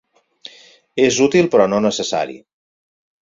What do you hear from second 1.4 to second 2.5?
però no necessari.